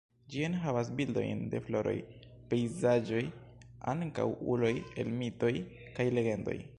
Ĝi 0.33 0.39
enhavas 0.45 0.87
bildojn 1.01 1.43
de 1.51 1.59
floroj, 1.65 1.93
pejzaĝoj 2.53 3.21
ankaŭ 3.95 4.27
uloj 4.55 4.75
el 5.05 5.13
mitoj 5.23 5.55
kaj 5.99 6.11
legendoj. 6.19 6.61